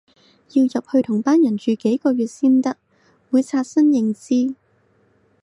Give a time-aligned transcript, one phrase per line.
[0.53, 2.75] 要入去同班人住幾個月先得，
[3.29, 4.55] 會刷新認知